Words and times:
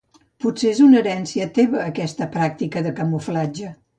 Potser 0.45 0.71
és 0.75 0.79
una 0.85 0.97
herència 1.01 1.47
teva, 1.59 1.83
aquesta 1.91 2.29
pràctica 2.39 2.85
de 2.89 2.97
camuflatge. 3.03 3.73